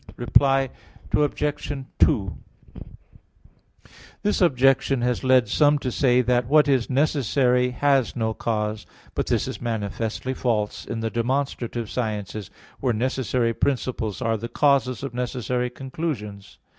[0.17, 0.71] Reply
[1.15, 1.85] Obj.
[1.99, 2.37] 2:
[4.23, 9.13] This objection has led some to say that what is necessary has no cause (Phys.
[9.13, 9.13] viii, text 46).
[9.13, 15.03] But this is manifestly false in the demonstrative sciences, where necessary principles are the causes
[15.03, 16.57] of necessary conclusions.